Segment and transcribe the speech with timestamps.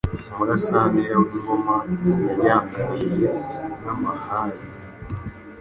[0.31, 1.75] Umurasanira w’ingoma
[2.35, 3.29] yayanganiye
[3.81, 4.61] n’amahari,